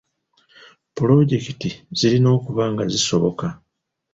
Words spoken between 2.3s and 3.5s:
okuba nga zisoboka.